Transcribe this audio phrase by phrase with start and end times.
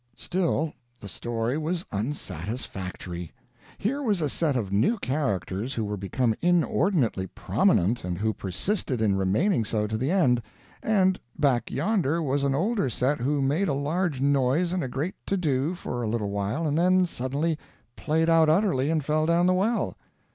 [0.15, 3.31] Still the story was unsatisfactory.
[3.77, 8.99] Here was a set of new characters who were become inordinately prominent and who persisted
[8.99, 10.41] in remaining so to the end;
[10.81, 15.13] and back yonder was an older set who made a large noise and a great
[15.27, 17.59] to do for a little while and then suddenly
[17.95, 19.95] played out utterly and fell down the well.